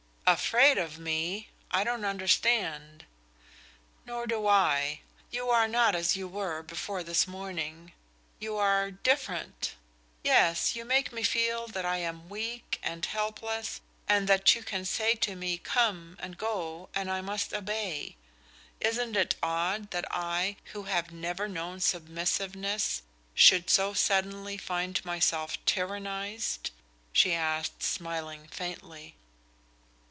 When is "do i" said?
4.27-5.01